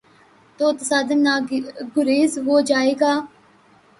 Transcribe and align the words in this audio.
تو 0.59 0.65
تصادم 0.79 1.19
ناگزیر 1.27 1.63
ہو 2.47 2.55
جائے 2.69 2.93
گا۔ 3.01 3.13